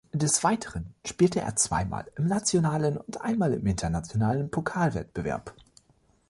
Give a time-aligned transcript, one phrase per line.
[0.15, 5.53] Des Weiteren spielte er zweimal im nationalen und einmal im internationalen Pokalwettbewerb.